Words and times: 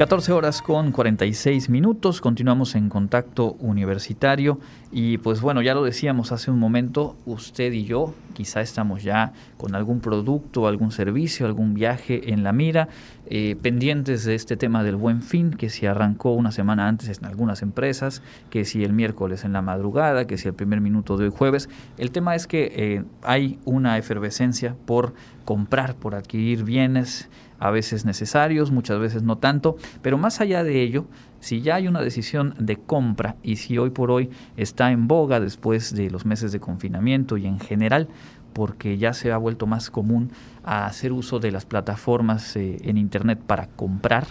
14 0.00 0.32
horas 0.32 0.62
con 0.62 0.92
46 0.92 1.68
minutos, 1.68 2.22
continuamos 2.22 2.74
en 2.74 2.88
contacto 2.88 3.52
universitario 3.60 4.58
y 4.90 5.18
pues 5.18 5.42
bueno, 5.42 5.60
ya 5.60 5.74
lo 5.74 5.84
decíamos 5.84 6.32
hace 6.32 6.50
un 6.50 6.58
momento, 6.58 7.16
usted 7.26 7.70
y 7.72 7.84
yo 7.84 8.14
quizá 8.32 8.62
estamos 8.62 9.02
ya 9.02 9.34
con 9.58 9.74
algún 9.74 10.00
producto, 10.00 10.66
algún 10.66 10.90
servicio, 10.90 11.44
algún 11.44 11.74
viaje 11.74 12.32
en 12.32 12.44
la 12.44 12.54
mira, 12.54 12.88
eh, 13.26 13.56
pendientes 13.60 14.24
de 14.24 14.36
este 14.36 14.56
tema 14.56 14.82
del 14.82 14.96
buen 14.96 15.20
fin, 15.20 15.50
que 15.50 15.68
si 15.68 15.84
arrancó 15.84 16.32
una 16.32 16.50
semana 16.50 16.88
antes 16.88 17.18
en 17.18 17.26
algunas 17.26 17.60
empresas, 17.60 18.22
que 18.48 18.64
si 18.64 18.82
el 18.82 18.94
miércoles 18.94 19.44
en 19.44 19.52
la 19.52 19.60
madrugada, 19.60 20.26
que 20.26 20.38
si 20.38 20.48
el 20.48 20.54
primer 20.54 20.80
minuto 20.80 21.18
de 21.18 21.26
hoy 21.26 21.30
jueves. 21.30 21.68
El 21.98 22.10
tema 22.10 22.34
es 22.34 22.46
que 22.46 22.72
eh, 22.74 23.04
hay 23.22 23.58
una 23.66 23.98
efervescencia 23.98 24.74
por 24.86 25.12
comprar, 25.44 25.94
por 25.94 26.14
adquirir 26.14 26.64
bienes, 26.64 27.28
a 27.60 27.70
veces 27.70 28.04
necesarios, 28.04 28.72
muchas 28.72 28.98
veces 28.98 29.22
no 29.22 29.38
tanto, 29.38 29.76
pero 30.02 30.18
más 30.18 30.40
allá 30.40 30.64
de 30.64 30.82
ello, 30.82 31.04
si 31.38 31.60
ya 31.60 31.76
hay 31.76 31.86
una 31.86 32.00
decisión 32.00 32.54
de 32.58 32.76
compra 32.76 33.36
y 33.42 33.56
si 33.56 33.78
hoy 33.78 33.90
por 33.90 34.10
hoy 34.10 34.30
está 34.56 34.90
en 34.90 35.06
boga 35.06 35.38
después 35.38 35.94
de 35.94 36.10
los 36.10 36.24
meses 36.24 36.52
de 36.52 36.58
confinamiento 36.58 37.36
y 37.36 37.46
en 37.46 37.60
general, 37.60 38.08
porque 38.54 38.98
ya 38.98 39.12
se 39.12 39.30
ha 39.30 39.36
vuelto 39.36 39.66
más 39.66 39.90
común 39.90 40.32
a 40.64 40.86
hacer 40.86 41.12
uso 41.12 41.38
de 41.38 41.52
las 41.52 41.66
plataformas 41.66 42.56
eh, 42.56 42.78
en 42.82 42.98
Internet 42.98 43.38
para 43.46 43.66
comprar, 43.66 44.26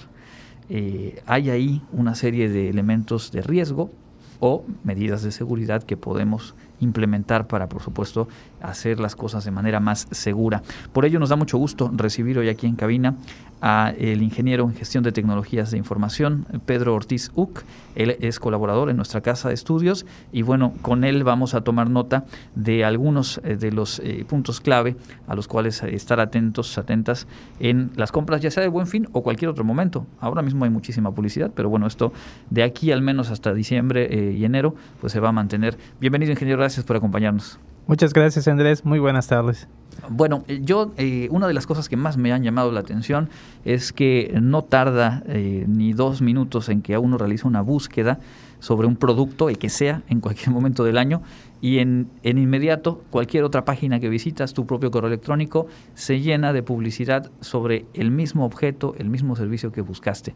eh, 0.70 1.22
hay 1.26 1.50
ahí 1.50 1.82
una 1.92 2.16
serie 2.16 2.50
de 2.50 2.70
elementos 2.70 3.32
de 3.32 3.42
riesgo 3.42 3.92
o 4.40 4.66
medidas 4.84 5.24
de 5.24 5.32
seguridad 5.32 5.84
que 5.84 5.98
podemos 5.98 6.56
implementar 6.80 7.48
para, 7.48 7.68
por 7.68 7.82
supuesto, 7.82 8.28
hacer 8.62 9.00
las 9.00 9.16
cosas 9.16 9.46
de 9.46 9.52
manera 9.52 9.80
más 9.80 10.08
segura. 10.12 10.62
Por 10.94 11.06
ello 11.06 11.20
nos 11.20 11.30
da 11.30 11.36
mucho 11.36 11.58
gusto 11.58 11.92
recibir 11.94 12.38
hoy 12.38 12.50
aquí 12.50 12.68
en 12.68 12.76
cabina 12.76 13.16
a 13.62 13.94
el 13.98 14.22
ingeniero 14.22 14.64
en 14.64 14.74
gestión 14.74 15.04
de 15.04 15.12
tecnologías 15.12 15.72
de 15.72 15.78
información, 15.78 16.46
Pedro 16.66 16.96
Ortiz 16.96 17.32
Uc. 17.36 17.64
Él 17.96 18.16
es 18.22 18.40
colaborador 18.40 18.90
en 18.90 18.96
nuestra 18.96 19.22
casa 19.22 19.50
de 19.50 19.54
estudios 19.54 20.06
y 20.32 20.44
bueno, 20.44 20.74
con 20.82 21.04
él 21.04 21.24
vamos 21.24 21.54
a 21.54 21.62
tomar 21.62 21.90
nota 21.90 22.26
de 22.56 22.86
algunos 22.86 23.42
eh, 23.44 23.58
de 23.58 23.72
los 23.72 24.00
eh, 24.00 24.26
puntos 24.28 24.62
clave 24.62 24.96
a 25.28 25.36
los 25.36 25.48
cuales 25.48 25.84
estar 25.84 26.20
atentos, 26.20 26.78
atentas 26.78 27.28
en 27.60 27.92
las 27.96 28.12
compras, 28.12 28.42
ya 28.42 28.52
sea 28.52 28.64
de 28.64 28.70
buen 28.70 28.88
fin 28.88 29.08
o 29.12 29.24
cualquier 29.24 29.50
otro 29.50 29.64
momento. 29.64 30.06
Ahora 30.20 30.42
mismo 30.42 30.64
hay 30.64 30.72
muchísima 30.72 31.12
publicidad, 31.12 31.52
pero 31.54 31.70
bueno, 31.70 31.88
esto 31.88 32.14
de 32.50 32.64
aquí 32.64 32.92
al 32.92 33.02
menos 33.02 33.30
hasta 33.30 33.54
diciembre 33.54 34.08
eh, 34.10 34.38
y 34.38 34.46
enero, 34.46 34.76
pues 35.02 35.12
se 35.14 35.20
va 35.20 35.30
a 35.30 35.34
mantener. 35.34 35.78
Bienvenido, 36.00 36.32
ingeniero, 36.32 36.60
gracias 36.60 36.86
por 36.86 36.96
acompañarnos. 36.96 37.60
Muchas 37.90 38.14
gracias, 38.14 38.48
Andrés. 38.48 38.86
Muy 38.86 39.00
buenas 39.00 39.26
tardes. 39.26 39.68
Bueno, 40.10 40.44
yo, 40.62 40.92
eh, 40.98 41.28
una 41.32 41.48
de 41.48 41.56
las 41.56 41.66
cosas 41.66 41.90
que 41.90 41.98
más 41.98 42.18
me 42.18 42.32
han 42.32 42.44
llamado 42.44 42.72
la 42.72 42.82
atención 42.82 43.30
es 43.66 43.94
que 43.94 44.38
no 44.40 44.64
tarda 44.64 45.24
eh, 45.26 45.66
ni 45.68 45.94
dos 45.94 46.22
minutos 46.22 46.70
en 46.70 46.84
que 46.84 46.96
uno 47.00 47.18
realiza 47.18 47.48
una 47.48 47.62
búsqueda 47.62 48.20
sobre 48.60 48.86
un 48.86 48.96
producto, 48.96 49.50
el 49.50 49.58
que 49.58 49.70
sea, 49.70 50.04
en 50.08 50.20
cualquier 50.20 50.52
momento 50.52 50.84
del 50.84 51.00
año, 51.00 51.24
y 51.62 51.80
en 51.80 52.12
inmediato 52.22 53.02
cualquier 53.10 53.44
otra 53.44 53.66
página 53.66 54.00
que 54.00 54.08
visitas, 54.08 54.54
tu 54.54 54.68
propio 54.68 54.92
correo 54.92 55.08
electrónico, 55.08 55.66
se 55.96 56.20
llena 56.20 56.54
de 56.54 56.62
publicidad 56.62 57.32
sobre 57.42 57.88
el 57.96 58.12
mismo 58.12 58.46
objeto, 58.46 58.94
el 59.00 59.10
mismo 59.10 59.36
servicio 59.36 59.72
que 59.72 59.82
buscaste. 59.82 60.36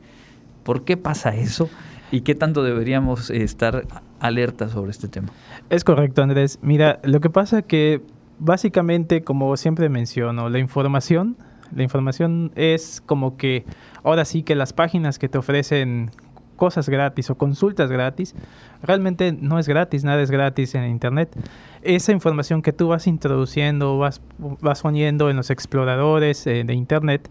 ¿Por 0.63 0.83
qué 0.83 0.97
pasa 0.97 1.35
eso? 1.35 1.69
¿Y 2.11 2.21
qué 2.21 2.35
tanto 2.35 2.63
deberíamos 2.63 3.29
estar 3.29 3.85
alerta 4.19 4.69
sobre 4.69 4.91
este 4.91 5.07
tema? 5.07 5.29
Es 5.69 5.83
correcto, 5.83 6.21
Andrés. 6.21 6.59
Mira, 6.61 6.99
lo 7.03 7.19
que 7.21 7.29
pasa 7.29 7.63
que 7.63 8.01
básicamente, 8.39 9.23
como 9.23 9.55
siempre 9.57 9.89
menciono, 9.89 10.49
la 10.49 10.59
información, 10.59 11.37
la 11.75 11.83
información 11.83 12.51
es 12.55 13.01
como 13.05 13.35
que 13.35 13.65
ahora 14.03 14.25
sí 14.25 14.43
que 14.43 14.55
las 14.55 14.73
páginas 14.73 15.17
que 15.17 15.29
te 15.29 15.37
ofrecen 15.37 16.11
cosas 16.55 16.89
gratis 16.89 17.29
o 17.29 17.35
consultas 17.35 17.91
gratis, 17.91 18.35
realmente 18.81 19.31
no 19.33 19.59
es 19.59 19.67
gratis, 19.67 20.03
nada 20.03 20.21
es 20.21 20.31
gratis 20.31 20.75
en 20.75 20.85
Internet. 20.85 21.35
Esa 21.81 22.11
información 22.11 22.61
que 22.61 22.73
tú 22.73 22.87
vas 22.89 23.07
introduciendo, 23.07 23.97
vas, 23.97 24.21
vas 24.37 24.81
poniendo 24.81 25.29
en 25.29 25.35
los 25.35 25.49
exploradores 25.49 26.45
eh, 26.47 26.63
de 26.63 26.73
Internet, 26.73 27.29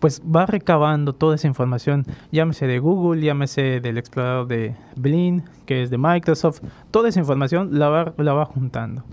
pues 0.00 0.22
va 0.22 0.46
recabando 0.46 1.12
toda 1.12 1.34
esa 1.36 1.46
información, 1.46 2.04
llámese 2.32 2.66
de 2.66 2.78
Google, 2.78 3.22
llámese 3.22 3.80
del 3.80 3.98
explorador 3.98 4.48
de 4.48 4.74
Blin, 4.96 5.44
que 5.66 5.82
es 5.82 5.90
de 5.90 5.98
Microsoft, 5.98 6.62
toda 6.90 7.10
esa 7.10 7.20
información 7.20 7.78
la 7.78 7.88
va, 7.90 8.14
la 8.16 8.32
va 8.32 8.46
juntando. 8.46 9.04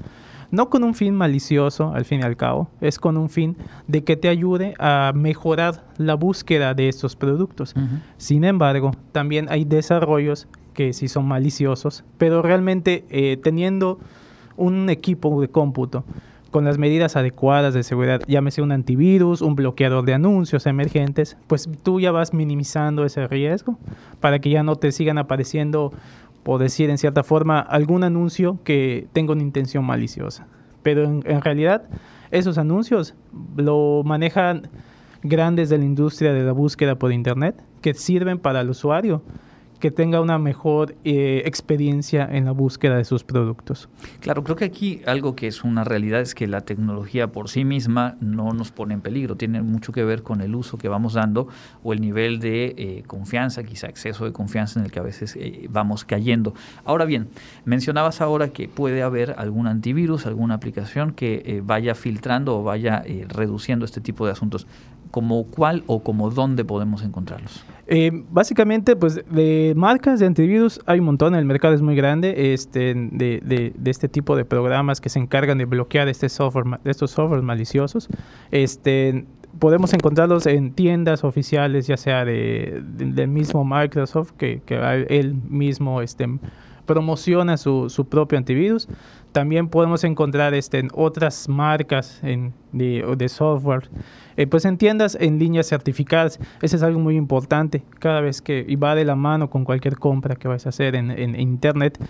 No 0.52 0.70
con 0.70 0.84
un 0.84 0.94
fin 0.94 1.14
malicioso, 1.16 1.94
al 1.94 2.06
fin 2.06 2.22
y 2.22 2.24
al 2.24 2.38
cabo, 2.38 2.70
es 2.82 3.00
con 3.00 3.18
un 3.18 3.30
fin 3.30 3.58
de 3.88 4.04
que 4.04 4.16
te 4.16 4.30
ayude 4.30 4.74
a 4.80 5.12
mejorar 5.14 5.84
la 5.98 6.16
búsqueda 6.16 6.74
de 6.74 6.90
estos 6.90 7.16
productos. 7.16 7.76
Sin 8.18 8.44
embargo, 8.44 8.92
también 9.12 9.48
hay 9.50 9.66
desarrollos 9.66 10.48
que 10.74 10.94
sí 10.94 11.08
son 11.08 11.28
maliciosos, 11.28 12.04
pero 12.18 12.42
realmente 12.42 13.04
eh, 13.10 13.38
teniendo 13.42 14.00
un 14.56 14.90
equipo 14.90 15.42
de 15.42 15.50
cómputo 15.50 16.06
con 16.52 16.66
las 16.66 16.78
medidas 16.78 17.16
adecuadas 17.16 17.74
de 17.74 17.84
seguridad, 17.84 18.22
llámese 18.28 18.62
un 18.62 18.72
antivirus, 18.72 19.42
un 19.42 19.56
bloqueador 19.56 20.06
de 20.06 20.14
anuncios 20.14 20.66
emergentes, 20.66 21.38
pues 21.48 21.70
tú 21.84 22.00
ya 22.00 22.12
vas 22.12 22.34
minimizando 22.34 23.06
ese 23.06 23.28
riesgo 23.28 23.78
para 24.20 24.40
que 24.40 24.50
ya 24.50 24.64
no 24.64 24.76
te 24.76 24.92
sigan 24.92 25.18
apareciendo, 25.18 25.92
o 26.48 26.58
decir 26.58 26.90
en 26.90 26.98
cierta 26.98 27.24
forma, 27.24 27.60
algún 27.60 28.04
anuncio 28.04 28.58
que 28.64 29.08
tenga 29.14 29.34
una 29.34 29.44
intención 29.44 29.86
maliciosa. 29.86 30.48
Pero 30.82 31.04
en, 31.04 31.22
en 31.26 31.42
realidad 31.42 31.84
esos 32.32 32.58
anuncios 32.58 33.14
lo 33.56 34.02
manejan 34.04 34.70
grandes 35.24 35.70
de 35.70 35.78
la 35.78 35.86
industria 35.86 36.34
de 36.34 36.44
la 36.44 36.54
búsqueda 36.54 36.96
por 36.96 37.12
Internet 37.12 37.62
que 37.82 37.94
sirven 37.94 38.40
para 38.40 38.62
el 38.62 38.70
usuario 38.70 39.22
que 39.80 39.92
tenga 39.92 40.22
una 40.22 40.38
mejor 40.38 40.96
eh, 41.04 41.44
experiencia 41.46 42.28
en 42.30 42.46
la 42.46 42.52
búsqueda 42.52 42.98
de 42.98 43.06
sus 43.06 43.24
productos. 43.24 43.90
Claro, 44.20 44.44
creo 44.44 44.56
que 44.56 44.66
aquí 44.66 45.02
algo 45.06 45.36
que 45.36 45.48
es 45.48 45.64
una 45.64 45.84
realidad 45.84 46.22
es 46.22 46.36
que 46.36 46.48
la 46.48 46.62
tecnología 46.62 47.32
por 47.32 47.50
sí 47.50 47.66
misma 47.66 48.18
no 48.20 48.54
nos 48.54 48.72
pone 48.72 48.94
en 48.94 49.02
peligro, 49.02 49.36
tiene 49.36 49.62
mucho 49.62 49.92
que 49.92 50.04
ver 50.04 50.24
con 50.24 50.42
el 50.42 50.56
uso 50.56 50.78
que 50.78 50.88
vamos 50.88 51.14
dando 51.14 51.48
o 51.84 51.94
el 51.94 52.02
nivel 52.02 52.40
de 52.40 52.74
eh, 52.78 53.04
confianza, 53.06 53.64
quizá 53.64 53.88
exceso 53.88 54.26
de 54.26 54.32
confianza 54.32 54.80
en 54.80 54.86
el 54.86 54.92
que 54.92 55.00
a 55.00 55.04
veces 55.04 55.36
eh, 55.36 55.68
vamos 55.70 56.06
cayendo. 56.06 56.54
Ahora 56.84 57.06
bien, 57.06 57.30
mencionabas 57.66 58.22
ahora 58.22 58.50
que 58.50 58.68
puede 58.68 59.04
haber 59.04 59.36
algún 59.38 59.68
antivirus, 59.68 60.26
alguna 60.26 60.56
aplicación 60.56 61.14
que 61.14 61.62
vaya 61.64 61.96
filtrando 61.96 62.60
o 62.60 62.64
vaya 62.64 63.04
reduciendo 63.28 63.86
este 63.86 64.02
tipo 64.02 64.26
de 64.26 64.32
asuntos. 64.32 64.68
¿Como 65.12 65.46
cuál 65.46 65.84
o 65.88 66.02
como 66.04 66.30
dónde 66.30 66.66
podemos 66.66 67.04
encontrarlos? 67.04 67.64
Eh, 67.88 68.12
básicamente, 68.30 68.96
pues 68.98 69.24
de 69.30 69.74
marcas 69.76 70.20
de 70.20 70.26
antivirus 70.26 70.82
hay 70.86 71.00
un 71.00 71.06
montón, 71.06 71.36
el 71.36 71.46
mercado 71.46 71.74
es 71.74 71.82
muy 71.82 71.96
grande 71.96 72.54
este, 72.54 72.94
de, 72.96 73.40
de, 73.42 73.90
este 73.90 74.10
tipo 74.10 74.36
de 74.36 74.44
programas 74.44 75.00
que 75.00 75.08
se 75.08 75.20
encargan 75.20 75.58
de 75.58 75.66
bloquear 75.66 76.10
este 76.10 76.28
software, 76.28 76.80
estos 76.84 77.12
softwares 77.12 77.46
maliciosos. 77.46 78.10
Este, 78.52 79.26
podemos 79.60 79.94
encontrarlos 79.94 80.46
en 80.48 80.74
tiendas 80.74 81.24
oficiales, 81.24 81.88
ya 81.88 81.96
sea 81.96 82.26
de, 82.26 82.82
del 82.84 83.30
mismo 83.30 83.64
Microsoft, 83.64 84.32
que, 84.32 84.62
que 84.66 85.06
él 85.10 85.36
mismo 85.48 86.02
este, 86.02 86.28
promociona 86.86 87.58
su, 87.58 87.90
su 87.90 88.08
propio 88.08 88.38
antivirus. 88.38 88.88
También 89.38 89.68
podemos 89.68 90.04
encontrar 90.04 90.56
este, 90.56 90.80
en 90.80 90.90
otras 90.96 91.48
marcas 91.48 92.20
en, 92.24 92.56
de, 92.72 93.30
software 93.30 93.88
eh, 94.36 94.48
pues 94.48 94.66
en 94.66 94.80
tiendas 94.80 95.16
en 95.22 95.38
línea 95.38 95.62
certificadas. 95.62 96.40
Eso 96.60 96.76
es 96.76 96.82
algo 96.82 97.00
muy 97.00 97.18
importante. 97.18 97.84
Cada 98.00 98.20
vez 98.20 98.42
que 98.42 98.66
y 98.68 98.78
va 98.78 98.96
de 98.96 99.06
la 99.06 99.16
mano 99.16 99.52
con 99.52 99.64
cualquier 99.64 100.00
compra 100.00 100.38
que 100.38 100.48
vais 100.48 100.66
a 100.66 100.70
hacer 100.70 100.96
en, 100.96 101.12
en, 101.12 101.40
internet, 101.40 102.04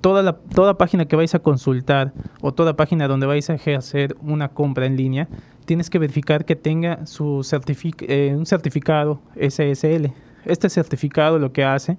toda 0.00 0.22
la 0.22 0.34
toda 0.34 0.78
página 0.78 1.06
que 1.06 1.16
vais 1.16 1.34
a 1.34 1.40
consultar 1.40 2.12
o 2.42 2.54
toda 2.54 2.76
página 2.76 3.08
donde 3.08 3.26
vais 3.26 3.50
a 3.50 3.54
hacer 3.76 4.16
una 4.22 4.50
compra 4.50 4.86
en 4.86 4.96
línea, 4.96 5.26
tienes 5.64 5.90
que 5.90 5.98
verificar 5.98 6.44
que 6.44 6.54
tenga 6.54 7.06
su 7.06 7.42
certific 7.42 8.04
eh, 8.06 8.36
un 8.36 8.46
certificado 8.46 9.20
SSL. 9.34 10.12
Este 10.44 10.68
certificado 10.68 11.38
lo 11.38 11.52
que 11.52 11.64
hace 11.64 11.98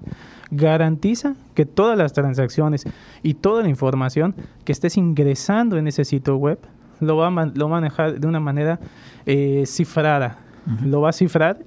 garantiza 0.52 1.36
que 1.54 1.66
todas 1.66 1.98
las 1.98 2.14
transacciones 2.14 2.86
y 3.22 3.36
toda 3.36 3.64
la 3.64 3.70
información 3.70 4.36
que 4.66 4.72
estés 4.72 4.98
ingresando 4.98 5.78
en 5.78 5.88
ese 5.88 6.06
sitio 6.06 6.38
web 6.38 6.60
lo 7.00 7.18
va 7.18 7.28
a, 7.28 7.46
lo 7.46 7.70
manejar 7.70 8.20
de 8.20 8.28
una 8.28 8.40
manera 8.40 8.80
eh, 9.26 9.64
cifrada. 9.66 10.40
Lo 10.84 11.02
va 11.02 11.10
a 11.10 11.14
cifrar 11.14 11.60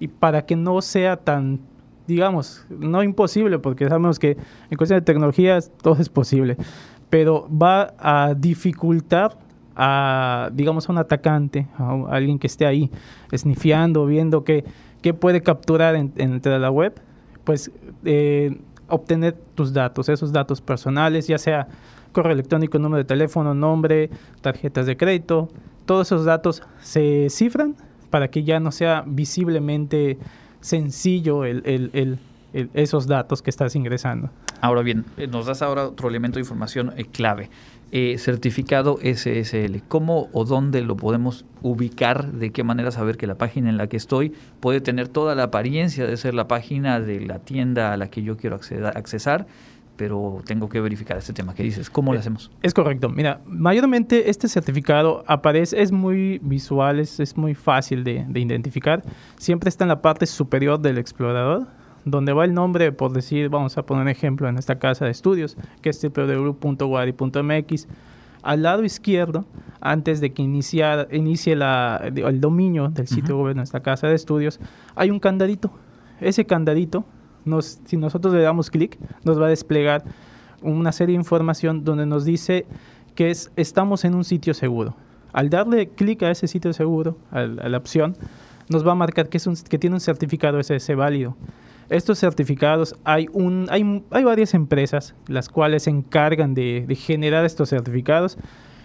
y 0.00 0.08
para 0.08 0.44
que 0.44 0.56
no 0.56 0.80
sea 0.80 1.16
tan, 1.16 1.60
digamos, 2.06 2.66
no 2.70 3.02
imposible, 3.02 3.58
porque 3.58 3.88
sabemos 3.88 4.18
que 4.18 4.36
en 4.70 4.76
cuestión 4.76 4.98
de 4.98 5.04
tecnologías 5.04 5.70
todo 5.82 5.96
es 6.00 6.08
posible, 6.08 6.56
pero 7.10 7.48
va 7.50 7.94
a 7.98 8.34
dificultar 8.34 9.36
a, 9.76 10.50
digamos, 10.52 10.88
a 10.88 10.92
un 10.92 10.98
atacante, 10.98 11.68
a, 11.78 12.06
alguien 12.10 12.38
que 12.38 12.46
esté 12.46 12.66
ahí 12.66 12.90
esnifiando, 13.30 14.06
viendo 14.06 14.42
qué, 14.42 14.64
qué 15.02 15.14
puede 15.14 15.42
capturar 15.42 15.96
en, 15.96 16.12
entre 16.16 16.58
la 16.58 16.70
web, 16.70 16.94
pues 17.44 17.70
eh, 18.04 18.58
obtener 18.88 19.36
tus 19.54 19.72
datos, 19.72 20.08
esos 20.08 20.32
datos 20.32 20.60
personales, 20.60 21.26
ya 21.26 21.38
sea 21.38 21.68
correo 22.12 22.32
electrónico, 22.32 22.78
número 22.78 22.98
de 22.98 23.04
teléfono, 23.04 23.54
nombre, 23.54 24.10
tarjetas 24.40 24.86
de 24.86 24.96
crédito, 24.96 25.48
todos 25.86 26.08
esos 26.08 26.24
datos 26.24 26.62
se 26.80 27.28
cifran 27.30 27.76
para 28.10 28.28
que 28.28 28.42
ya 28.42 28.60
no 28.60 28.72
sea 28.72 29.04
visiblemente 29.06 30.18
sencillo 30.60 31.44
el, 31.44 32.18
esos 32.52 33.06
datos 33.06 33.42
que 33.42 33.50
estás 33.50 33.76
ingresando. 33.76 34.30
Ahora 34.60 34.82
bien, 34.82 35.04
eh, 35.16 35.26
nos 35.26 35.46
das 35.46 35.62
ahora 35.62 35.86
otro 35.86 36.08
elemento 36.08 36.36
de 36.36 36.42
información 36.42 36.92
eh, 36.96 37.04
clave. 37.04 37.50
Eh, 37.92 38.18
certificado 38.18 38.98
SSL. 39.02 39.82
¿Cómo 39.88 40.28
o 40.32 40.44
dónde 40.44 40.80
lo 40.82 40.96
podemos 40.96 41.44
ubicar? 41.60 42.30
¿De 42.30 42.52
qué 42.52 42.62
manera 42.62 42.92
saber 42.92 43.16
que 43.16 43.26
la 43.26 43.34
página 43.34 43.68
en 43.68 43.76
la 43.76 43.88
que 43.88 43.96
estoy 43.96 44.32
puede 44.60 44.80
tener 44.80 45.08
toda 45.08 45.34
la 45.34 45.44
apariencia 45.44 46.06
de 46.06 46.16
ser 46.16 46.34
la 46.34 46.46
página 46.46 47.00
de 47.00 47.20
la 47.20 47.40
tienda 47.40 47.92
a 47.92 47.96
la 47.96 48.08
que 48.08 48.22
yo 48.22 48.36
quiero 48.36 48.56
acceder, 48.56 48.86
accesar? 48.96 49.46
pero 50.00 50.40
tengo 50.46 50.70
que 50.70 50.80
verificar 50.80 51.18
este 51.18 51.34
tema 51.34 51.54
que 51.54 51.62
dices. 51.62 51.90
¿Cómo 51.90 52.12
lo 52.12 52.18
eh, 52.18 52.20
hacemos? 52.20 52.50
Es 52.62 52.72
correcto. 52.72 53.10
Mira, 53.10 53.42
mayormente 53.44 54.30
este 54.30 54.48
certificado 54.48 55.22
aparece, 55.26 55.82
es 55.82 55.92
muy 55.92 56.40
visual, 56.42 57.00
es, 57.00 57.36
muy 57.36 57.54
fácil 57.54 58.02
de, 58.02 58.24
de, 58.26 58.40
identificar. 58.40 59.02
Siempre 59.36 59.68
está 59.68 59.84
en 59.84 59.88
la 59.88 60.00
parte 60.00 60.24
superior 60.24 60.80
del 60.80 60.96
explorador, 60.96 61.66
donde 62.04 62.32
va 62.32 62.44
el 62.44 62.54
nombre, 62.54 62.92
por 62.92 63.12
decir, 63.12 63.48
vamos 63.48 63.76
a 63.78 63.84
poner 63.84 64.02
un 64.02 64.08
ejemplo 64.08 64.48
en 64.48 64.58
esta 64.58 64.78
casa 64.78 65.04
de 65.04 65.10
estudios, 65.10 65.56
que 65.82 65.90
es 65.90 66.02
www.wadi.mx. 66.02 67.88
Al 68.42 68.62
lado 68.62 68.84
izquierdo, 68.84 69.44
antes 69.80 70.20
de 70.20 70.32
que 70.32 70.42
inicie 70.42 71.56
la, 71.56 72.00
el 72.02 72.40
dominio 72.40 72.88
del 72.88 73.06
sitio 73.06 73.38
web 73.38 73.48
de 73.48 73.54
nuestra 73.56 73.80
casa 73.80 74.08
de 74.08 74.14
estudios, 74.14 74.60
hay 74.94 75.10
un 75.10 75.20
candadito. 75.20 75.70
Ese 76.20 76.46
candadito 76.46 77.04
si 77.84 77.96
nosotros 77.96 78.34
le 78.34 78.42
damos 78.42 78.70
clic, 78.70 78.98
nos 79.24 79.40
va 79.40 79.46
a 79.46 79.48
desplegar 79.48 80.04
una 80.62 80.92
serie 80.92 81.14
de 81.14 81.20
información 81.20 81.84
donde 81.84 82.06
nos 82.06 82.24
dice 82.24 82.66
que 83.14 83.30
es, 83.30 83.50
estamos 83.56 84.04
en 84.04 84.14
un 84.14 84.24
sitio 84.24 84.54
seguro. 84.54 84.94
Al 85.32 85.48
darle 85.48 85.88
clic 85.88 86.22
a 86.22 86.30
ese 86.30 86.46
sitio 86.48 86.72
seguro, 86.72 87.16
a, 87.30 87.42
la 87.42 87.78
opción, 87.78 88.16
nos 88.68 88.86
va 88.86 88.92
a 88.92 88.94
marcar 88.94 89.28
que, 89.28 89.38
es 89.38 89.64
que 89.68 89.78
tiene 89.78 89.94
un 89.94 90.00
certificado 90.00 90.58
SS 90.58 90.94
válido. 90.94 91.36
Estos 91.90 92.20
certificados, 92.20 92.94
hay, 93.04 93.26
un, 93.32 93.66
hay, 93.68 94.04
hay 94.10 94.24
varias 94.24 94.54
empresas 94.54 95.14
las 95.26 95.48
cuales 95.48 95.82
se 95.82 95.90
encargan 95.90 96.54
de, 96.54 96.86
generar 96.96 97.44
estos 97.44 97.68
certificados 97.68 98.38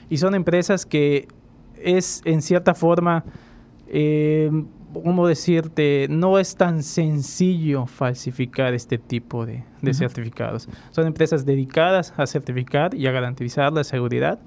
y 0.09 0.17
son 0.17 0.35
empresas 0.35 0.85
que 0.85 1.27
es 1.81 2.21
en 2.25 2.41
cierta 2.41 2.73
forma 2.73 3.23
eh, 3.87 4.49
¿cómo 5.03 5.27
decirte? 5.27 6.07
No 6.09 6.39
es 6.39 6.55
tan 6.55 6.83
sencillo 6.83 7.85
falsificar 7.85 8.73
este 8.73 8.97
tipo 8.97 9.45
de, 9.45 9.63
certificados. 9.93 10.67
Son 10.91 11.05
empresas 11.05 11.45
dedicadas 11.45 12.13
a 12.17 12.25
certificar 12.25 12.93
y 12.95 13.07
a 13.07 13.11
garantizar 13.11 13.73
la 13.73 13.83
seguridad 13.83 14.39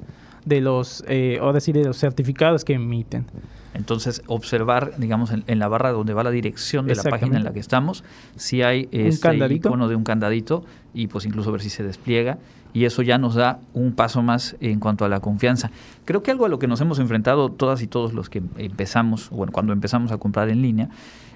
de 0.44 0.60
los, 0.60 1.04
eh, 1.06 1.40
decir, 1.52 1.76
de 1.76 1.84
los 1.84 1.98
certificados 1.98 2.64
que 2.64 2.74
emiten. 2.74 3.26
Entonces, 3.74 4.22
observar, 4.26 4.94
digamos, 4.98 5.30
en, 5.30 5.58
la 5.58 5.68
barra 5.68 5.92
donde 5.92 6.14
va 6.14 6.24
la 6.24 6.30
dirección 6.30 6.86
de 6.86 6.94
la 6.94 7.02
página 7.02 7.36
en 7.36 7.44
la 7.44 7.52
que 7.52 7.60
estamos, 7.60 8.02
si 8.36 8.62
hay 8.62 8.88
este 8.92 9.54
icono 9.54 9.88
de 9.88 9.94
un 9.94 10.04
candadito 10.04 10.64
y 10.94 11.06
pues 11.06 11.26
incluso 11.26 11.52
ver 11.52 11.60
si 11.60 11.70
se 11.70 11.82
despliega 11.82 12.38
y 12.72 12.84
eso 12.84 13.02
ya 13.02 13.18
nos 13.18 13.34
da 13.34 13.60
un 13.74 13.92
paso 13.92 14.22
más 14.22 14.56
en 14.60 14.80
cuanto 14.80 15.04
a 15.04 15.08
la 15.08 15.20
confianza. 15.20 15.70
Creo 16.04 16.22
que 16.22 16.30
algo 16.30 16.46
a 16.46 16.48
lo 16.48 16.58
que 16.58 16.66
nos 16.66 16.80
hemos 16.80 16.98
enfrentado 16.98 17.50
todas 17.50 17.82
y 17.82 17.86
todos 17.86 18.12
los 18.12 18.28
que 18.28 18.42
empezamos, 18.56 19.30
bueno, 19.30 19.52
cuando 19.52 19.72
empezamos 19.72 20.12
a 20.12 20.18
comprar 20.18 20.48
en 20.48 20.62
línea, 20.62 20.88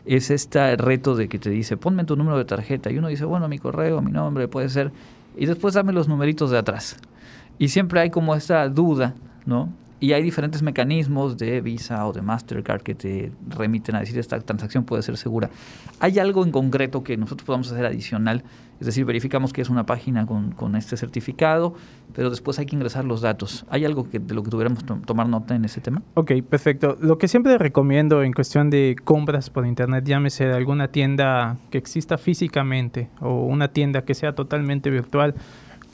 es 0.05 0.31
este 0.31 0.77
reto 0.77 1.15
de 1.15 1.29
que 1.29 1.39
te 1.39 1.51
dice, 1.51 1.77
ponme 1.77 2.05
tu 2.05 2.17
número 2.17 2.39
de 2.39 2.45
tarjeta 2.45 2.91
y 2.91 2.99
uno 2.99 3.09
dice, 3.09 3.25
bueno, 3.25 3.49
mi 3.49 3.59
correo, 3.59 4.03
mi 4.03 4.11
nombre, 4.11 4.49
puede 4.49 4.69
ser, 4.69 4.93
y 5.37 5.47
después 5.47 5.75
dame 5.75 5.93
los 5.93 6.09
numeritos 6.09 6.51
de 6.51 6.59
atrás. 6.59 6.97
Y 7.59 7.69
siempre 7.69 8.01
hay 8.01 8.11
como 8.11 8.35
esta 8.35 8.69
duda, 8.69 9.15
¿no? 9.47 9.69
Y 10.03 10.15
hay 10.15 10.23
diferentes 10.25 10.65
mecanismos 10.65 11.39
de 11.39 11.61
Visa 11.61 12.05
o 12.09 12.13
de 12.13 12.23
Mastercard 12.23 12.83
que 12.83 12.97
te 12.97 13.31
remiten 13.49 13.95
a 13.95 14.01
decir 14.01 14.19
esta 14.19 14.41
transacción 14.41 14.83
puede 14.83 15.01
ser 15.05 15.17
segura. 15.17 15.49
¿Hay 16.01 16.19
algo 16.19 16.45
en 16.45 16.51
concreto 16.51 17.05
que 17.05 17.17
nosotros 17.17 17.47
podamos 17.47 17.71
hacer 17.71 17.87
adicional? 17.87 18.43
Es 18.81 18.87
decir, 18.87 19.05
verificamos 19.05 19.53
que 19.53 19.63
es 19.63 19.71
una 19.71 19.87
página 19.87 20.27
con, 20.27 20.75
este 20.75 20.97
certificado, 20.97 21.75
pero 22.17 22.31
después 22.31 22.59
hay 22.59 22.67
que 22.67 22.75
ingresar 22.75 23.05
los 23.05 23.21
datos. 23.21 23.65
¿Hay 23.71 23.85
algo 23.85 24.11
que, 24.11 24.19
de 24.19 24.35
lo 24.35 24.43
que 24.43 24.51
tuviéramos 24.51 24.83
que 24.83 24.93
tomar 25.07 25.29
nota 25.29 25.55
en 25.55 25.65
ese 25.67 25.81
tema? 25.81 26.03
Ok, 26.15 26.33
perfecto. 26.51 26.99
Lo 27.01 27.17
que 27.17 27.29
siempre 27.29 27.57
recomiendo 27.57 28.25
en 28.25 28.33
cuestión 28.33 28.71
de 28.71 28.97
compras 29.05 29.51
por 29.51 29.69
internet, 29.69 30.05
llámese 30.05 30.47
de 30.47 30.55
alguna 30.55 30.89
tienda 30.89 31.59
que 31.71 31.79
exista 31.79 32.19
físicamente 32.19 33.09
o 33.21 33.45
una 33.45 33.69
tienda 33.69 34.03
que 34.03 34.15
sea 34.15 34.35
totalmente 34.35 34.91
virtual, 34.91 35.37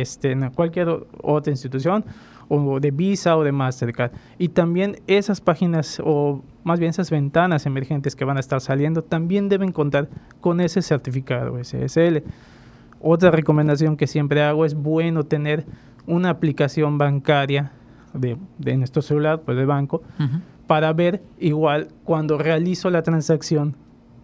este, 0.01 0.37
cualquier 0.55 0.89
otra 1.23 1.53
institución, 1.53 2.05
o 2.49 2.81
de 2.81 2.91
Visa 2.91 3.37
o 3.37 3.45
de 3.45 3.53
Mastercard. 3.53 4.11
Y 4.39 4.49
también 4.49 4.97
esas 5.07 5.41
páginas, 5.41 6.03
o 6.05 6.43
más 6.65 6.81
bien 6.81 6.91
esas 6.91 7.11
ventanas 7.11 7.65
emergentes 7.67 8.17
que 8.17 8.25
van 8.25 8.37
a 8.37 8.41
estar 8.41 8.61
saliendo, 8.61 9.03
también 9.03 9.49
deben 9.49 9.71
contar 9.71 10.09
con 10.41 10.61
ese 10.61 10.83
certificado 10.83 11.63
SSL. 11.63 12.25
Otra 13.01 13.31
recomendación 13.31 13.97
que 13.97 14.09
siempre 14.09 14.43
hago 14.43 14.65
es 14.65 14.75
bueno 14.75 15.25
tener 15.25 15.65
una 16.07 16.31
aplicación 16.31 16.99
bancaria 16.99 17.71
de, 18.13 18.37
de 18.59 18.77
nuestro 18.77 19.01
celular, 19.01 19.43
pues 19.43 19.57
de 19.57 19.65
banco, 19.65 20.03
para 20.71 20.93
ver 20.93 21.21
igual 21.41 21.89
cuando 22.05 22.39
realizo 22.39 22.91
la 22.91 23.03
transacción 23.03 23.75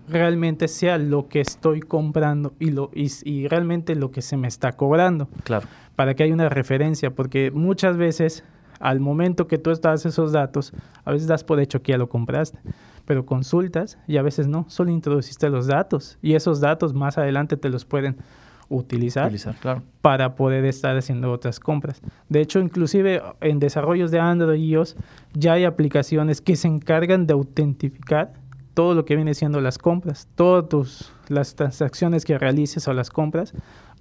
realmente 0.06 0.68
sea 0.68 0.96
lo 0.96 1.26
que 1.26 1.40
estoy 1.40 1.80
comprando 1.80 2.52
y, 2.60 2.70
lo, 2.70 2.88
y, 2.94 3.48
realmente 3.48 3.96
lo 3.96 4.12
que 4.12 4.22
se 4.22 4.36
me 4.36 4.46
está 4.46 4.70
cobrando. 4.70 5.28
Claro. 5.42 5.66
Para 5.96 6.14
que 6.14 6.22
haya 6.22 6.32
una 6.32 6.48
referencia, 6.48 7.10
porque 7.10 7.50
muchas 7.50 7.96
veces 7.96 8.44
al 8.78 9.00
momento 9.00 9.48
que 9.48 9.58
tú 9.58 9.72
estás 9.72 10.06
esos 10.06 10.30
datos, 10.30 10.72
a 11.04 11.10
veces 11.10 11.26
das 11.26 11.42
por 11.42 11.58
hecho 11.58 11.82
que 11.82 11.90
ya 11.90 11.98
lo 11.98 12.08
compraste, 12.08 12.60
pero 13.06 13.26
consultas 13.26 13.98
y 14.06 14.16
a 14.16 14.22
veces 14.22 14.46
no, 14.46 14.66
solo 14.68 14.92
introduciste 14.92 15.50
los 15.50 15.66
datos 15.66 16.16
y 16.22 16.34
esos 16.34 16.60
datos 16.60 16.94
más 16.94 17.18
adelante 17.18 17.56
te 17.56 17.70
los 17.70 17.84
pueden 17.84 18.18
utilizar, 18.68 19.32
claro. 19.60 19.82
para 20.02 20.34
poder 20.34 20.64
estar 20.64 20.96
haciendo 20.96 21.30
otras 21.32 21.60
compras. 21.60 22.00
De 22.28 22.40
hecho, 22.40 22.58
inclusive 22.58 23.22
en 23.40 23.58
desarrollos 23.58 24.10
de 24.10 24.18
Android 24.18 24.60
y 24.60 24.70
iOS 24.70 24.96
ya 25.34 25.54
hay 25.54 25.64
aplicaciones 25.64 26.40
que 26.40 26.56
se 26.56 26.68
encargan 26.68 27.26
de 27.26 27.34
autentificar 27.34 28.32
todo 28.74 28.94
lo 28.94 29.04
que 29.04 29.16
viene 29.16 29.34
siendo 29.34 29.60
las 29.60 29.78
compras, 29.78 30.28
todas 30.34 30.68
tus, 30.68 31.12
las 31.28 31.54
transacciones 31.54 32.24
que 32.24 32.38
realices 32.38 32.86
o 32.88 32.92
las 32.92 33.10
compras, 33.10 33.54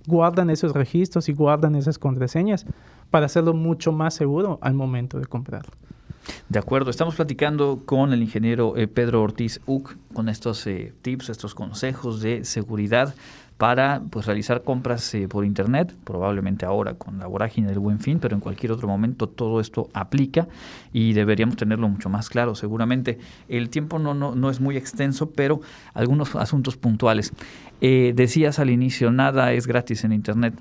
guardan 0.05 0.50
esos 0.50 0.74
registros 0.74 1.29
y 1.29 1.34
guardan 1.34 1.75
esas 1.75 1.98
contraseñas 1.98 2.65
para 3.10 3.27
hacerlo 3.27 3.53
mucho 3.53 3.91
más 3.91 4.13
seguro 4.13 4.60
al 4.62 4.74
momento 4.74 5.19
de 5.19 5.25
comprarlo. 5.27 5.72
De 6.50 6.60
acuerdo, 6.60 6.89
estamos 6.89 7.15
platicando 7.15 7.84
con 7.86 8.12
el 8.12 8.22
ingeniero 8.22 8.75
eh, 8.77 8.88
Pedro 8.88 9.22
Ortiz 9.22 9.62
Uc 9.65 9.95
con 10.13 10.29
estos 10.29 10.65
eh, 10.67 10.93
tips, 11.01 11.29
estos 11.29 11.55
consejos 11.55 12.22
de 12.22 12.45
seguridad 12.45 13.15
para 13.58 14.02
pues, 14.10 14.26
realizar 14.26 14.64
compras 14.64 15.14
eh, 15.14 15.28
por 15.28 15.46
Internet, 15.46 15.96
probablemente 16.04 16.66
ahora 16.66 16.96
con 16.96 17.20
la 17.20 17.28
vorágine 17.28 17.68
del 17.68 17.80
buen 17.80 18.00
fin, 18.00 18.20
pero 18.20 18.36
en 18.36 18.42
cualquier 18.42 18.72
otro 18.72 18.88
momento 18.88 19.28
todo 19.28 19.62
esto 19.62 19.90
aplica 19.94 20.48
y 20.92 21.14
deberíamos 21.14 21.56
tenerlo 21.56 21.88
mucho 21.88 22.10
más 22.10 22.30
claro. 22.30 22.56
Seguramente 22.56 23.18
el 23.48 23.70
tiempo 23.70 23.98
no, 23.98 24.14
no, 24.14 24.36
no 24.36 24.50
es 24.50 24.60
muy 24.60 24.76
extenso, 24.76 25.32
pero 25.32 25.62
algunos 25.94 26.36
asuntos 26.36 26.76
puntuales. 26.76 27.32
Eh, 27.82 28.14
decías 28.16 28.60
al 28.60 28.70
inicio, 28.70 29.12
nada 29.12 29.54
es 29.54 29.68
gratis 29.68 30.04
en 30.04 30.12
Internet 30.12 30.56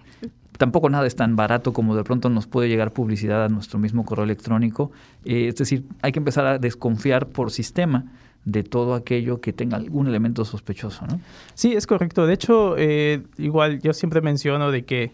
tampoco 0.59 0.89
nada 0.89 1.07
es 1.07 1.17
tan 1.17 1.37
barato 1.37 1.73
como 1.73 1.97
de 1.97 2.05
pronto 2.05 2.31
nos 2.31 2.47
puede 2.47 2.69
llegar 2.69 2.93
publicidad 2.93 3.45
a 3.45 3.49
nuestro 3.49 3.79
mismo 3.79 4.05
correo 4.05 4.25
electrónico. 4.25 4.93
Eh, 5.25 5.49
es 5.49 5.57
decir, 5.57 5.85
hay 6.03 6.13
que 6.13 6.21
empezar 6.21 6.47
a 6.47 6.59
desconfiar 6.59 7.27
por 7.27 7.51
sistema 7.51 8.05
de 8.45 8.63
todo 8.63 8.95
aquello 8.95 9.41
que 9.41 9.53
tenga 9.53 9.77
algún 9.77 10.07
elemento 10.07 10.45
sospechoso, 10.45 11.07
¿no? 11.07 11.21
Sí, 11.55 11.73
es 11.73 11.87
correcto. 11.87 12.27
De 12.27 12.35
hecho, 12.35 12.77
eh, 12.77 13.23
igual 13.39 13.81
yo 13.81 13.93
siempre 13.93 14.21
menciono 14.21 14.71
de 14.71 14.85
que 14.85 15.13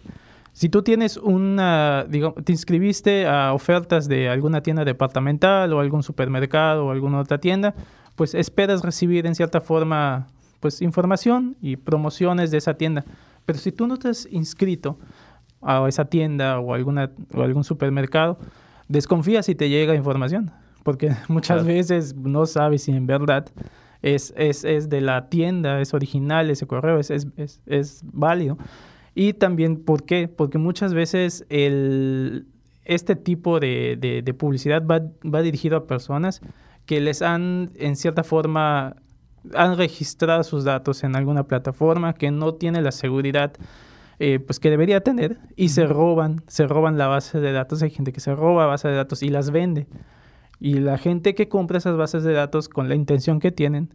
si 0.52 0.68
tú 0.68 0.82
tienes 0.82 1.16
una, 1.16 2.04
digamos, 2.08 2.44
te 2.44 2.52
inscribiste 2.52 3.26
a 3.26 3.52
ofertas 3.52 4.08
de 4.08 4.28
alguna 4.28 4.62
tienda 4.62 4.84
departamental 4.84 5.72
o 5.72 5.80
algún 5.80 6.02
supermercado 6.02 6.86
o 6.86 6.90
alguna 6.90 7.20
otra 7.20 7.38
tienda, 7.38 7.74
pues 8.16 8.34
esperas 8.34 8.82
recibir 8.82 9.26
en 9.26 9.34
cierta 9.34 9.60
forma 9.60 10.26
pues 10.58 10.82
información 10.82 11.56
y 11.62 11.76
promociones 11.76 12.50
de 12.50 12.58
esa 12.58 12.74
tienda. 12.74 13.04
Pero 13.46 13.58
si 13.58 13.72
tú 13.72 13.86
no 13.86 13.96
te 13.96 14.08
has 14.08 14.26
inscrito 14.30 14.98
a 15.62 15.86
esa 15.88 16.04
tienda 16.06 16.58
o, 16.58 16.74
alguna, 16.74 17.10
o 17.32 17.42
algún 17.42 17.64
supermercado, 17.64 18.38
desconfía 18.88 19.42
si 19.42 19.54
te 19.54 19.68
llega 19.68 19.94
información 19.94 20.52
porque 20.82 21.12
muchas 21.28 21.64
veces 21.64 22.14
no 22.14 22.46
sabes 22.46 22.84
si 22.84 22.92
en 22.92 23.06
verdad 23.06 23.46
es, 24.02 24.32
es, 24.36 24.64
es, 24.64 24.88
de 24.88 25.00
la 25.00 25.28
tienda, 25.28 25.80
es 25.80 25.94
original 25.94 26.50
ese 26.50 26.66
correo, 26.66 26.98
es, 26.98 27.10
es, 27.10 27.60
es, 27.66 28.00
válido. 28.04 28.58
Y 29.14 29.34
también, 29.34 29.76
¿por 29.76 30.04
qué? 30.04 30.28
Porque 30.28 30.58
muchas 30.58 30.94
veces 30.94 31.44
el, 31.48 32.46
este 32.84 33.16
tipo 33.16 33.60
de, 33.60 34.22
de, 34.24 34.34
publicidad 34.34 34.86
va, 34.86 35.02
va, 35.22 35.42
dirigido 35.42 35.76
a 35.76 35.86
personas 35.86 36.40
que 36.86 37.00
les 37.00 37.20
han, 37.20 37.72
en 37.74 37.96
cierta 37.96 38.24
forma, 38.24 38.96
han 39.54 39.76
registrado 39.76 40.44
sus 40.44 40.64
datos 40.64 41.04
en 41.04 41.16
alguna 41.16 41.44
plataforma 41.44 42.14
que 42.14 42.30
no 42.30 42.54
tiene 42.54 42.80
la 42.80 42.92
seguridad 42.92 43.52
eh, 44.22 44.38
pues 44.38 44.60
que 44.60 44.68
debería 44.68 45.00
tener 45.00 45.38
y 45.56 45.70
se 45.70 45.86
roban, 45.86 46.42
se 46.46 46.66
roban 46.66 46.98
la 46.98 47.06
base 47.06 47.40
de 47.40 47.52
datos. 47.52 47.82
Hay 47.82 47.88
gente 47.88 48.12
que 48.12 48.20
se 48.20 48.34
roba 48.34 48.66
base 48.66 48.86
de 48.86 48.94
datos 48.94 49.22
y 49.22 49.30
las 49.30 49.50
vende. 49.50 49.86
Y 50.60 50.74
la 50.74 50.98
gente 50.98 51.34
que 51.34 51.48
compra 51.48 51.78
esas 51.78 51.96
bases 51.96 52.22
de 52.22 52.34
datos 52.34 52.68
con 52.68 52.88
la 52.88 52.94
intención 52.94 53.40
que 53.40 53.50
tienen, 53.50 53.94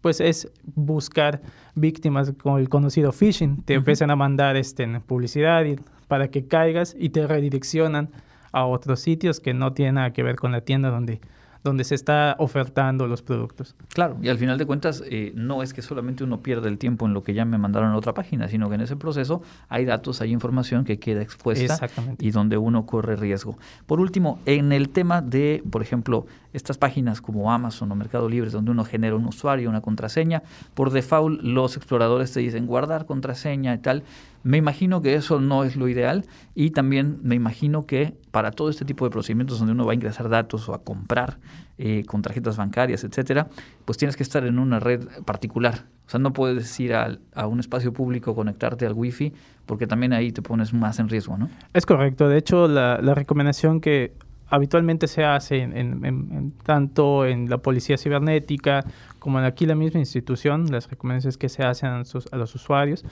pues 0.00 0.20
es 0.20 0.52
buscar 0.74 1.40
víctimas 1.74 2.32
con 2.32 2.60
el 2.60 2.68
conocido 2.68 3.12
phishing. 3.12 3.62
Te 3.62 3.74
empiezan 3.74 4.10
a 4.10 4.16
mandar 4.16 4.56
este, 4.56 4.86
publicidad 5.00 5.64
para 6.08 6.28
que 6.28 6.46
caigas 6.46 6.96
y 6.98 7.10
te 7.10 7.26
redireccionan 7.26 8.10
a 8.50 8.66
otros 8.66 9.00
sitios 9.00 9.40
que 9.40 9.54
no 9.54 9.72
tienen 9.72 9.94
nada 9.94 10.12
que 10.12 10.22
ver 10.22 10.36
con 10.36 10.52
la 10.52 10.60
tienda 10.62 10.90
donde 10.90 11.20
donde 11.64 11.84
se 11.84 11.94
está 11.94 12.36
ofertando 12.38 13.06
los 13.06 13.22
productos. 13.22 13.74
Claro, 13.88 14.16
y 14.20 14.28
al 14.28 14.38
final 14.38 14.58
de 14.58 14.66
cuentas 14.66 15.02
eh, 15.06 15.32
no 15.34 15.62
es 15.62 15.72
que 15.72 15.82
solamente 15.82 16.24
uno 16.24 16.42
pierda 16.42 16.68
el 16.68 16.78
tiempo 16.78 17.06
en 17.06 17.14
lo 17.14 17.22
que 17.22 17.34
ya 17.34 17.44
me 17.44 17.58
mandaron 17.58 17.92
a 17.92 17.96
otra 17.96 18.14
página, 18.14 18.48
sino 18.48 18.68
que 18.68 18.74
en 18.74 18.80
ese 18.80 18.96
proceso 18.96 19.42
hay 19.68 19.84
datos, 19.84 20.20
hay 20.20 20.32
información 20.32 20.84
que 20.84 20.98
queda 20.98 21.22
expuesta 21.22 21.78
y 22.18 22.30
donde 22.30 22.56
uno 22.56 22.86
corre 22.86 23.16
riesgo. 23.16 23.56
Por 23.86 24.00
último, 24.00 24.40
en 24.46 24.72
el 24.72 24.88
tema 24.88 25.22
de, 25.22 25.62
por 25.70 25.82
ejemplo, 25.82 26.26
estas 26.52 26.78
páginas 26.78 27.20
como 27.20 27.52
Amazon 27.52 27.90
o 27.92 27.94
Mercado 27.94 28.28
Libre, 28.28 28.50
donde 28.50 28.70
uno 28.70 28.84
genera 28.84 29.16
un 29.16 29.26
usuario, 29.26 29.68
una 29.70 29.80
contraseña, 29.80 30.42
por 30.74 30.90
default 30.90 31.40
los 31.42 31.76
exploradores 31.76 32.32
te 32.32 32.40
dicen 32.40 32.66
guardar 32.66 33.06
contraseña 33.06 33.74
y 33.74 33.78
tal. 33.78 34.02
Me 34.42 34.58
imagino 34.58 35.02
que 35.02 35.14
eso 35.14 35.40
no 35.40 35.64
es 35.64 35.76
lo 35.76 35.88
ideal 35.88 36.24
y 36.54 36.70
también 36.70 37.18
me 37.22 37.34
imagino 37.34 37.86
que 37.86 38.14
para 38.30 38.50
todo 38.50 38.70
este 38.70 38.84
tipo 38.84 39.04
de 39.04 39.10
procedimientos 39.10 39.58
donde 39.58 39.72
uno 39.72 39.84
va 39.84 39.92
a 39.92 39.94
ingresar 39.94 40.28
datos 40.28 40.68
o 40.68 40.74
a 40.74 40.82
comprar 40.82 41.38
eh, 41.78 42.04
con 42.06 42.22
tarjetas 42.22 42.56
bancarias, 42.56 43.04
etcétera, 43.04 43.48
pues 43.84 43.98
tienes 43.98 44.16
que 44.16 44.22
estar 44.22 44.44
en 44.44 44.58
una 44.58 44.80
red 44.80 45.06
particular. 45.24 45.86
O 46.06 46.10
sea, 46.10 46.20
no 46.20 46.32
puedes 46.32 46.78
ir 46.80 46.94
a, 46.94 47.18
un 47.46 47.60
espacio 47.60 47.92
público, 47.92 48.34
conectarte 48.34 48.84
al 48.86 48.92
wifi, 48.92 49.32
porque 49.66 49.86
también 49.86 50.12
ahí 50.12 50.32
te 50.32 50.42
pones 50.42 50.72
más 50.72 50.98
en 50.98 51.08
riesgo, 51.08 51.38
¿no? 51.38 51.48
Es 51.72 51.86
correcto. 51.86 52.28
De 52.28 52.38
hecho, 52.38 52.68
la, 52.68 53.00
la 53.00 53.14
recomendación 53.14 53.80
que 53.80 54.12
habitualmente 54.52 55.08
se 55.08 55.24
hace 55.24 55.62
en, 55.62 56.52
tanto 56.62 57.24
en 57.24 57.48
la 57.48 57.56
policía 57.56 57.96
cibernética 57.96 58.84
como 59.18 59.38
en 59.38 59.46
aquí 59.46 59.64
la 59.64 59.74
misma 59.74 59.98
institución, 59.98 60.70
las 60.70 60.90
recomendaciones 60.90 61.38
que 61.38 61.48
se 61.48 61.62
hacen 61.62 61.88
a, 61.88 62.36
los 62.36 62.54
usuarios, 62.54 63.02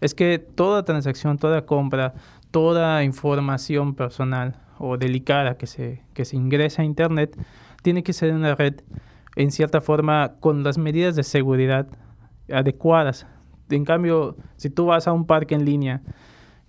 es 0.00 0.14
que 0.14 0.38
toda 0.38 0.84
transacción, 0.84 1.38
toda 1.38 1.66
compra, 1.66 2.14
toda 2.50 3.04
información 3.04 3.94
personal 3.94 4.60
o 4.78 4.96
delicada 4.96 5.56
que 5.56 5.66
se, 5.66 6.02
que 6.14 6.24
se 6.24 6.36
ingresa 6.36 6.82
a 6.82 6.84
Internet 6.84 7.36
tiene 7.82 8.02
que 8.02 8.12
ser 8.12 8.30
en 8.30 8.36
una 8.36 8.54
red 8.54 8.74
en 9.36 9.50
cierta 9.50 9.80
forma 9.80 10.34
con 10.40 10.62
las 10.64 10.78
medidas 10.78 11.14
de 11.14 11.22
seguridad 11.22 11.86
adecuadas. 12.52 13.26
En 13.70 13.84
cambio, 13.84 14.36
si 14.56 14.70
tú 14.70 14.86
vas 14.86 15.06
a 15.06 15.12
un 15.12 15.26
parque 15.26 15.54
en 15.54 15.64
línea 15.64 16.02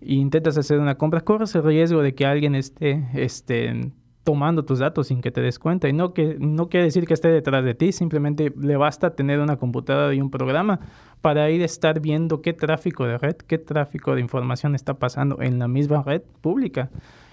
e 0.02 0.16
intentas 0.16 0.58
hacer 0.58 0.80
una 0.80 0.96
compra, 0.96 1.22
corres 1.22 1.56
el 1.56 1.64
riesgo 1.64 2.02
de 2.02 2.14
que 2.14 2.26
alguien 2.26 2.56
esté, 2.56 3.08
esté 3.14 3.92
tomando 4.28 4.66
tus 4.66 4.80
datos 4.80 5.08
sin 5.08 5.22
que 5.22 5.32
te 5.32 5.40
des 5.40 5.58
cuenta. 5.58 5.88
Y 5.88 5.94
no, 5.94 6.14
que, 6.14 6.36
no 6.38 6.68
quiere 6.68 6.88
decir 6.88 7.08
que 7.08 7.14
esté 7.14 7.30
detrás 7.30 7.64
de 7.64 7.76
ti, 7.76 7.94
simplemente 7.94 8.52
le 8.60 8.76
basta 8.76 9.16
tener 9.16 9.40
una 9.40 9.56
computadora 9.56 10.14
y 10.14 10.20
un 10.20 10.30
programa 10.30 10.82
para 11.22 11.50
ir 11.50 11.62
a 11.62 11.66
estar 11.66 12.02
viendo 12.02 12.42
qué 12.42 12.52
tráfico 12.52 13.06
de 13.06 13.18
red, 13.18 13.38
qué 13.38 13.58
tráfico 13.58 14.16
de 14.16 14.20
información 14.20 14.76
está 14.76 14.96
pasando 14.96 15.42
en 15.42 15.60
la 15.60 15.70
misma 15.70 16.04
red 16.04 16.24
pública 16.42 16.90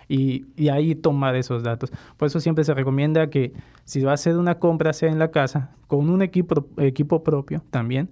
y, 0.08 0.46
y, 0.56 0.68
ahí 0.68 0.94
tomar 0.94 1.36
esos 1.36 1.62
datos. 1.62 1.92
Por 2.16 2.26
eso 2.26 2.40
siempre 2.40 2.64
se 2.64 2.74
recomienda 2.74 3.28
que 3.28 3.52
si 3.84 4.02
va 4.02 4.12
a 4.12 4.14
hacer 4.14 4.36
una 4.36 4.58
compra 4.58 4.92
sea 4.92 5.10
en 5.10 5.18
la 5.18 5.30
casa, 5.30 5.70
con 5.86 6.10
un 6.10 6.22
equipo, 6.22 6.66
equipo 6.78 7.22
propio 7.22 7.62
también, 7.70 8.08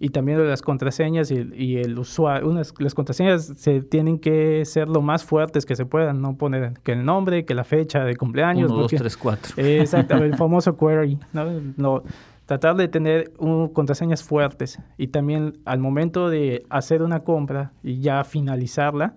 y 0.00 0.10
también 0.10 0.46
las 0.48 0.62
contraseñas 0.62 1.30
y, 1.30 1.76
el 1.76 1.98
usuario, 1.98 2.48
unas, 2.48 2.72
las 2.78 2.94
contraseñas 2.94 3.52
se 3.56 3.82
tienen 3.82 4.18
que 4.18 4.64
ser 4.64 4.88
lo 4.88 5.02
más 5.02 5.24
fuertes 5.24 5.66
que 5.66 5.76
se 5.76 5.84
puedan, 5.84 6.20
no 6.22 6.36
poner 6.36 6.74
que 6.82 6.92
el 6.92 7.04
nombre, 7.04 7.44
que 7.44 7.54
la 7.54 7.64
fecha 7.64 8.04
de 8.04 8.16
cumpleaños. 8.16 8.70
1, 8.70 8.82
2, 8.82 8.92
3, 8.96 9.16
4. 9.16 9.54
Exactamente, 9.62 10.30
el 10.30 10.36
famoso 10.38 10.76
query, 10.76 11.18
¿no? 11.32 11.46
no 11.76 12.02
tratar 12.46 12.76
de 12.76 12.86
tener 12.86 13.32
contraseñas 13.72 14.22
fuertes 14.22 14.78
y 14.96 15.08
también 15.08 15.58
al 15.64 15.80
momento 15.80 16.30
de 16.30 16.64
hacer 16.70 17.02
una 17.02 17.20
compra 17.20 17.72
y 17.82 18.00
ya 18.00 18.22
finalizarla, 18.22 19.14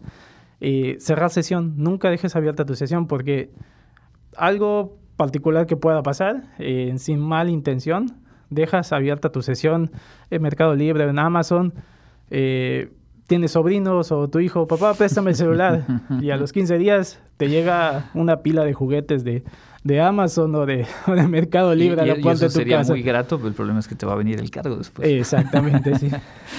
eh, 0.61 0.97
cerrar 0.99 1.29
sesión, 1.29 1.75
nunca 1.77 2.09
dejes 2.09 2.35
abierta 2.35 2.65
tu 2.65 2.75
sesión 2.75 3.07
porque 3.07 3.51
algo 4.35 4.97
particular 5.15 5.65
que 5.65 5.75
pueda 5.75 6.03
pasar, 6.03 6.43
eh, 6.59 6.93
sin 6.97 7.19
mala 7.19 7.49
intención, 7.49 8.17
dejas 8.49 8.91
abierta 8.93 9.31
tu 9.31 9.41
sesión 9.41 9.91
en 10.29 10.41
Mercado 10.41 10.75
Libre, 10.75 11.03
en 11.03 11.19
Amazon, 11.19 11.73
eh, 12.29 12.91
tienes 13.27 13.51
sobrinos 13.51 14.11
o 14.11 14.27
tu 14.29 14.39
hijo, 14.39 14.67
papá, 14.67 14.93
préstame 14.93 15.31
el 15.31 15.35
celular, 15.35 15.85
y 16.21 16.31
a 16.31 16.37
los 16.37 16.51
15 16.51 16.77
días 16.77 17.21
te 17.37 17.47
llega 17.47 18.09
una 18.13 18.41
pila 18.41 18.63
de 18.63 18.73
juguetes 18.73 19.23
de 19.23 19.43
de 19.83 20.01
Amazon 20.01 20.53
o 20.55 20.65
de, 20.65 20.85
Mercado 21.29 21.73
Libre 21.73 22.05
y, 22.05 22.09
a 22.09 22.15
la 22.15 22.21
puerta 22.21 22.45
de 22.45 22.47
tu 22.47 22.55
sería 22.55 22.83
muy 22.83 23.01
grato, 23.01 23.37
pero 23.37 23.47
el 23.47 23.53
problema 23.53 23.79
es 23.79 23.87
que 23.87 23.95
te 23.95 24.05
va 24.05 24.13
a 24.13 24.15
venir 24.15 24.39
el 24.39 24.51
cargo 24.51 24.75
después. 24.75 25.07
Exactamente, 25.07 25.97
sí. 25.97 26.09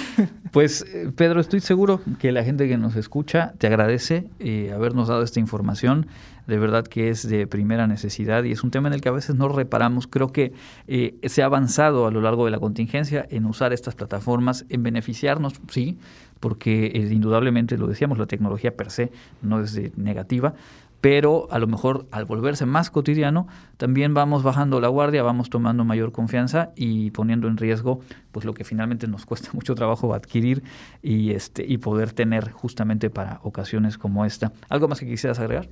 pues, 0.52 0.84
eh, 0.92 1.10
Pedro, 1.14 1.40
estoy 1.40 1.60
seguro 1.60 2.00
que 2.18 2.32
la 2.32 2.44
gente 2.44 2.68
que 2.68 2.78
nos 2.78 2.96
escucha 2.96 3.52
te 3.58 3.66
agradece 3.66 4.28
eh, 4.38 4.72
habernos 4.74 5.08
dado 5.08 5.22
esta 5.22 5.40
información. 5.40 6.06
De 6.46 6.58
verdad 6.58 6.84
que 6.84 7.10
es 7.10 7.28
de 7.28 7.46
primera 7.46 7.86
necesidad 7.86 8.42
y 8.42 8.50
es 8.50 8.64
un 8.64 8.72
tema 8.72 8.88
en 8.88 8.94
el 8.94 9.00
que 9.00 9.08
a 9.08 9.12
veces 9.12 9.36
no 9.36 9.48
reparamos. 9.48 10.08
Creo 10.08 10.32
que 10.32 10.52
eh, 10.88 11.14
se 11.24 11.42
ha 11.42 11.44
avanzado 11.44 12.06
a 12.06 12.10
lo 12.10 12.20
largo 12.20 12.46
de 12.46 12.50
la 12.50 12.58
contingencia 12.58 13.24
en 13.30 13.44
usar 13.44 13.72
estas 13.72 13.94
plataformas, 13.94 14.64
en 14.68 14.82
beneficiarnos, 14.82 15.54
sí, 15.68 15.98
porque 16.40 16.90
indudablemente 17.12 17.76
lo 17.76 17.86
decíamos, 17.86 18.18
la 18.18 18.26
tecnología 18.26 18.74
per 18.74 18.90
se 18.90 19.12
no 19.42 19.60
es 19.60 19.78
negativa, 19.96 20.54
pero 21.00 21.48
a 21.50 21.58
lo 21.58 21.66
mejor 21.66 22.06
al 22.10 22.24
volverse 22.24 22.66
más 22.66 22.90
cotidiano, 22.90 23.46
también 23.76 24.12
vamos 24.12 24.42
bajando 24.42 24.80
la 24.80 24.88
guardia, 24.88 25.22
vamos 25.22 25.48
tomando 25.48 25.84
mayor 25.84 26.12
confianza 26.12 26.70
y 26.76 27.10
poniendo 27.10 27.48
en 27.48 27.56
riesgo 27.56 28.00
pues 28.32 28.44
lo 28.44 28.52
que 28.52 28.64
finalmente 28.64 29.06
nos 29.06 29.24
cuesta 29.26 29.50
mucho 29.54 29.74
trabajo 29.74 30.12
adquirir 30.14 30.62
y 31.02 31.30
este 31.30 31.64
y 31.66 31.78
poder 31.78 32.12
tener 32.12 32.50
justamente 32.50 33.10
para 33.10 33.40
ocasiones 33.42 33.98
como 33.98 34.24
esta. 34.24 34.52
¿Algo 34.68 34.88
más 34.88 35.00
que 35.00 35.06
quisieras 35.06 35.38
agregar? 35.38 35.68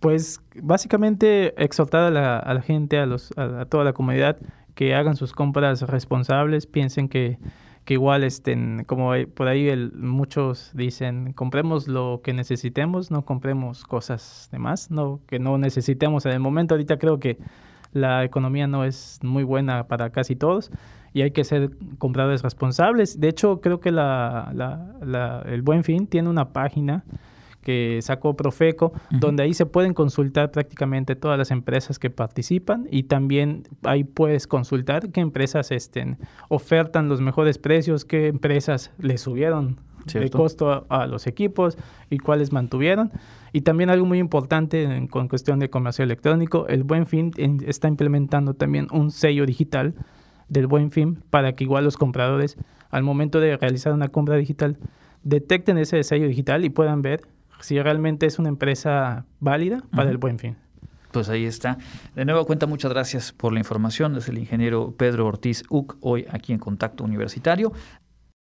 Pues 0.00 0.40
básicamente 0.54 1.62
exhortar 1.62 2.04
a 2.04 2.10
la, 2.10 2.38
a 2.38 2.54
la 2.54 2.62
gente, 2.62 2.98
a, 2.98 3.04
los, 3.04 3.36
a 3.36 3.66
toda 3.66 3.84
la 3.84 3.92
comunidad 3.92 4.38
que 4.74 4.94
hagan 4.94 5.14
sus 5.14 5.34
compras 5.34 5.82
responsables, 5.82 6.66
piensen 6.66 7.10
que 7.10 7.38
igual 7.94 8.24
estén, 8.24 8.84
como 8.84 9.12
por 9.34 9.48
ahí 9.48 9.90
muchos 9.94 10.70
dicen, 10.74 11.32
compremos 11.32 11.88
lo 11.88 12.20
que 12.22 12.32
necesitemos, 12.32 13.10
no 13.10 13.24
compremos 13.24 13.84
cosas 13.84 14.48
de 14.52 14.58
más, 14.58 14.90
no, 14.90 15.20
que 15.26 15.38
no 15.38 15.58
necesitemos 15.58 16.26
en 16.26 16.32
el 16.32 16.40
momento. 16.40 16.74
Ahorita 16.74 16.98
creo 16.98 17.18
que 17.18 17.38
la 17.92 18.24
economía 18.24 18.66
no 18.66 18.84
es 18.84 19.18
muy 19.22 19.44
buena 19.44 19.88
para 19.88 20.10
casi 20.10 20.36
todos 20.36 20.70
y 21.12 21.22
hay 21.22 21.32
que 21.32 21.44
ser 21.44 21.70
compradores 21.98 22.42
responsables. 22.42 23.18
De 23.18 23.28
hecho, 23.28 23.60
creo 23.60 23.80
que 23.80 23.90
la, 23.90 24.52
la, 24.54 25.42
el 25.46 25.62
Buen 25.62 25.84
Fin 25.84 26.06
tiene 26.06 26.28
una 26.28 26.52
página 26.52 27.04
que 27.62 28.00
sacó 28.02 28.36
Profeco, 28.36 28.92
donde 29.10 29.42
ahí 29.42 29.54
se 29.54 29.66
pueden 29.66 29.94
consultar 29.94 30.50
prácticamente 30.50 31.16
todas 31.16 31.38
las 31.38 31.50
empresas 31.50 31.98
que 31.98 32.10
participan 32.10 32.88
y 32.90 33.04
también 33.04 33.64
ahí 33.82 34.04
puedes 34.04 34.46
consultar 34.46 35.10
qué 35.10 35.20
empresas 35.20 35.70
estén, 35.70 36.18
ofertan 36.48 37.08
los 37.08 37.20
mejores 37.20 37.58
precios, 37.58 38.04
qué 38.04 38.28
empresas 38.28 38.90
le 38.98 39.18
subieron 39.18 39.78
de 40.06 40.30
costo 40.30 40.86
a, 40.88 41.06
los 41.06 41.26
equipos 41.26 41.76
y 42.08 42.18
cuáles 42.18 42.52
mantuvieron. 42.52 43.12
Y 43.52 43.62
también 43.62 43.90
algo 43.90 44.06
muy 44.06 44.18
importante 44.18 44.82
en, 44.84 45.08
con 45.08 45.28
cuestión 45.28 45.58
de 45.58 45.68
comercio 45.68 46.04
electrónico, 46.04 46.66
el 46.68 46.84
Buen 46.84 47.06
Fin 47.06 47.32
está 47.66 47.88
implementando 47.88 48.54
también 48.54 48.88
un 48.92 49.10
sello 49.10 49.44
digital 49.46 49.94
del 50.48 50.66
Buen 50.66 50.90
Fin 50.90 51.22
para 51.30 51.54
que 51.54 51.64
igual 51.64 51.84
los 51.84 51.96
compradores 51.96 52.56
al 52.90 53.02
momento 53.02 53.40
de 53.40 53.56
realizar 53.56 53.92
una 53.92 54.08
compra 54.08 54.36
digital 54.36 54.78
detecten 55.22 55.78
ese 55.78 56.02
sello 56.02 56.26
digital 56.26 56.64
y 56.64 56.70
puedan 56.70 57.02
ver 57.02 57.20
si 57.60 57.80
realmente 57.80 58.26
es 58.26 58.38
una 58.38 58.48
empresa 58.48 59.26
válida 59.38 59.82
para 59.94 60.10
el 60.10 60.18
buen 60.18 60.38
fin. 60.38 60.56
Pues 61.12 61.28
ahí 61.28 61.44
está. 61.44 61.78
De 62.14 62.24
nuevo 62.24 62.44
cuenta, 62.46 62.66
muchas 62.66 62.92
gracias 62.92 63.32
por 63.32 63.52
la 63.52 63.58
información. 63.58 64.16
Es 64.16 64.28
el 64.28 64.38
ingeniero 64.38 64.94
Pedro 64.96 65.26
Ortiz 65.26 65.64
Uc, 65.68 65.96
hoy 66.00 66.26
aquí 66.30 66.52
en 66.52 66.58
Contacto 66.58 67.02
Universitario. 67.02 67.72